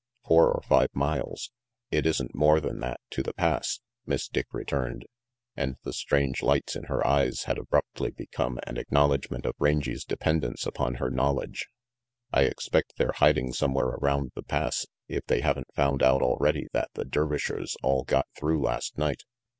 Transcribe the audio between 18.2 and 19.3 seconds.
through last night.